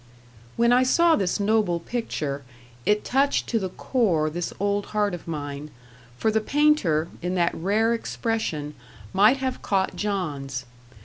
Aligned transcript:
When 0.55 0.73
I 0.73 0.81
saw 0.81 1.15
this 1.15 1.39
noble 1.39 1.79
picture, 1.79 2.43
it 2.87 3.03
touched 3.05 3.45
to 3.49 3.59
the 3.59 3.69
core 3.69 4.31
this 4.31 4.51
old 4.59 4.87
heart 4.97 5.13
of 5.13 5.27
mine 5.27 5.69
for 6.17 6.31
the 6.31 6.41
painter, 6.41 7.07
in 7.21 7.35
that 7.35 7.53
rare 7.53 7.93
expression, 7.93 8.73
might 9.13 9.37
have 9.37 9.61
caught 9.61 9.95
John's. 9.95 10.65